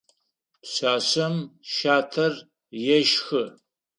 [0.61, 1.35] Пшъашъэм
[1.73, 2.33] щатэр
[2.97, 3.43] ешхы.